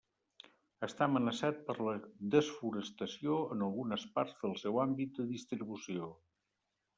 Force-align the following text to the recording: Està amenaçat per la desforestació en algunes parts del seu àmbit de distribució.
Està 0.85 1.07
amenaçat 1.09 1.59
per 1.67 1.75
la 1.87 1.93
desforestació 2.35 3.37
en 3.57 3.61
algunes 3.67 4.07
parts 4.17 4.35
del 4.41 4.57
seu 4.63 4.81
àmbit 4.87 5.15
de 5.21 5.29
distribució. 5.35 6.11